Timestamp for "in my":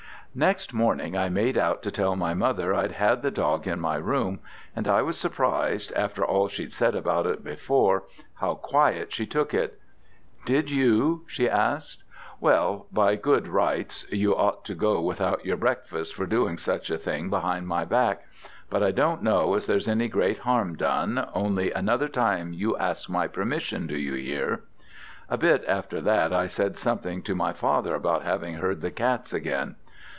3.67-3.97